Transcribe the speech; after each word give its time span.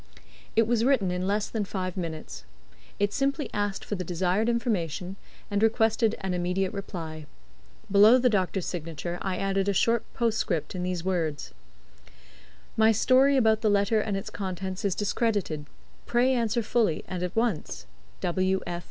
It 0.55 0.65
was 0.65 0.83
written 0.83 1.11
in 1.11 1.27
less 1.27 1.47
than 1.47 1.63
five 1.63 1.95
minutes. 1.95 2.43
It 2.97 3.13
simply 3.13 3.51
asked 3.53 3.85
for 3.85 3.93
the 3.93 4.03
desired 4.03 4.49
information, 4.49 5.15
and 5.51 5.61
requested 5.61 6.15
an 6.21 6.33
immediate 6.33 6.73
reply. 6.73 7.27
Below 7.91 8.17
the 8.17 8.27
doctor's 8.27 8.65
signature 8.65 9.19
I 9.21 9.37
added 9.37 9.69
a 9.69 9.73
short 9.73 10.03
postscript 10.15 10.73
in 10.73 10.81
these 10.81 11.03
words: 11.05 11.53
"My 12.75 12.91
story 12.91 13.37
about 13.37 13.61
the 13.61 13.69
letter 13.69 14.01
and 14.01 14.17
its 14.17 14.31
contents 14.31 14.83
is 14.83 14.95
discredited. 14.95 15.67
Pray 16.07 16.33
answer 16.33 16.63
fully, 16.63 17.05
and 17.07 17.21
at 17.21 17.35
once. 17.35 17.85